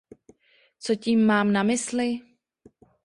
[0.79, 2.19] Co tím mám na mysli?